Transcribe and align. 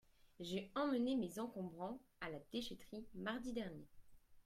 J'ai 0.39 0.71
emmené 0.73 1.15
mes 1.15 1.37
encombrants 1.37 2.01
à 2.21 2.31
la 2.31 2.39
déchèterie 2.51 3.05
mardi 3.13 3.53
dernier. 3.53 3.85